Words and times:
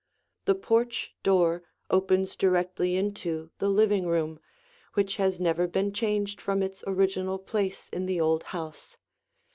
The 0.45 0.55
porch 0.55 1.13
door 1.21 1.61
opens 1.91 2.35
directly 2.35 2.95
into 2.95 3.51
the 3.59 3.69
living 3.69 4.07
room, 4.07 4.39
which 4.95 5.17
has 5.17 5.39
never 5.39 5.67
been 5.67 5.93
changed 5.93 6.41
from 6.41 6.63
its 6.63 6.83
original 6.87 7.37
place 7.37 7.87
in 7.89 8.07
the 8.07 8.19
old 8.19 8.45
house. 8.45 8.97